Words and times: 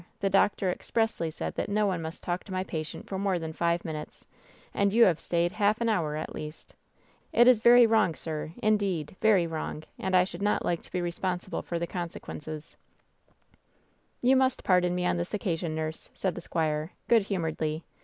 The 0.19 0.31
doctor 0.31 0.71
expressly 0.71 1.29
said 1.29 1.53
that 1.53 1.69
no 1.69 1.85
one 1.85 2.01
must 2.01 2.23
talk 2.23 2.43
to 2.45 2.51
my 2.51 2.63
patient 2.63 3.07
for 3.07 3.19
more 3.19 3.37
than 3.37 3.53
five 3.53 3.85
minutes, 3.85 4.25
and 4.73 4.91
you 4.91 5.03
have 5.05 5.19
stayed 5.19 5.51
half 5.51 5.79
an 5.79 5.89
hour, 5.89 6.15
at 6.15 6.33
least 6.33 6.73
WHEN 7.29 7.41
SHADOWS 7.45 7.59
DIE 7.59 7.69
869 7.69 7.69
It 7.69 7.69
is 7.69 7.87
very 7.87 7.87
wrong, 7.93 8.15
sir, 8.15 8.53
indeed, 8.63 9.15
very 9.21 9.45
wrong— 9.45 9.83
and 9.99 10.15
I 10.15 10.23
aliould 10.23 10.41
not 10.41 10.65
like 10.65 10.81
to 10.81 10.91
be 10.91 11.01
responsible 11.03 11.61
for 11.61 11.77
the 11.77 11.85
consequences 11.85 12.77
I" 13.53 13.57
"You 14.23 14.35
must 14.35 14.63
pardon 14.63 14.95
me 14.95 15.05
on 15.05 15.17
this 15.17 15.35
occasion, 15.35 15.75
nurse,'* 15.75 16.09
said 16.15 16.33
the 16.33 16.41
squire, 16.41 16.93
good 17.07 17.21
humoredly. 17.21 17.83